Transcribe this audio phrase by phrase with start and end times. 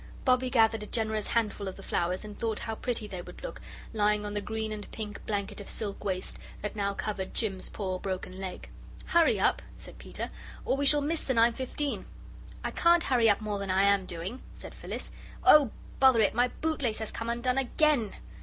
[0.25, 3.61] Bobbie gathered a generous handful of the flowers and thought how pretty they would look
[3.93, 7.99] lying on the green and pink blanket of silk waste that now covered Jim's poor
[7.99, 8.67] broken leg.
[9.05, 10.31] "Hurry up," said Peter,
[10.65, 12.05] "or we shall miss the 9.15!"
[12.63, 15.11] "I can't hurry more than I am doing," said Phyllis.
[15.43, 15.69] "Oh,
[15.99, 16.33] bother it!
[16.33, 18.15] My bootlace has come undone AGAIN!"